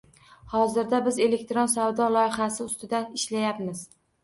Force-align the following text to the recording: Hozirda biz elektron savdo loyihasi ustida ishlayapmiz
Hozirda 0.53 1.01
biz 1.07 1.19
elektron 1.25 1.69
savdo 1.75 2.09
loyihasi 2.17 2.67
ustida 2.69 3.05
ishlayapmiz 3.21 3.89